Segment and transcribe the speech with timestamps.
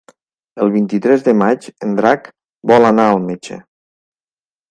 [0.63, 2.31] El vint-i-tres de maig en Drac
[2.73, 3.61] vol anar al metge.